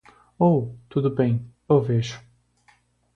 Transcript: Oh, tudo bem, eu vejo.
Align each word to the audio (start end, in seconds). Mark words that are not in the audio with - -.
Oh, 0.39 0.73
tudo 0.89 1.11
bem, 1.13 1.45
eu 1.69 1.79
vejo. 1.79 2.19